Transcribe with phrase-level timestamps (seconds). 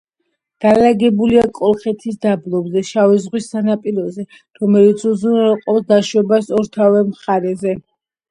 [0.63, 4.25] განლაგებულია კოლხეთის დაბლობზე, შავი ზღვის სანაპიროზე,
[4.63, 7.77] რომელიც უზრუნველყოფს დაშვებას ორთავე მხარეზე.